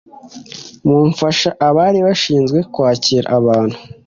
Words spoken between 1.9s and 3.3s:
bashinzwe kwakira